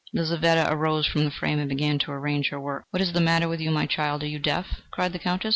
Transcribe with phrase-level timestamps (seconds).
[0.15, 2.85] Lizaveta arose from the frame and began to arrange her work.
[2.89, 5.49] "What is the matter with you, my child, are you deaf?" cried the Countess.